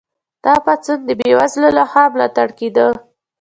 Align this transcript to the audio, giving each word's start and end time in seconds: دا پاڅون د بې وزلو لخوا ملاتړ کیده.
دا 0.43 0.53
پاڅون 0.65 0.99
د 1.05 1.09
بې 1.19 1.29
وزلو 1.39 1.69
لخوا 1.77 2.03
ملاتړ 2.13 2.47
کیده. 2.59 2.87